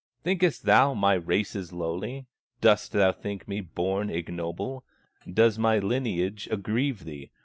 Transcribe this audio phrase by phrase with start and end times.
[0.23, 2.25] "Thinkest thou my race is lowly,
[2.59, 4.83] Dost thou think me born ignoble,
[5.31, 7.29] Does my lineage agrieve thee?